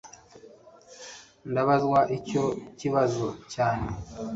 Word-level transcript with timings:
ndabazwa 1.51 1.99
icyo 2.17 2.43
kibazo 2.79 3.27
cyane 3.53 3.87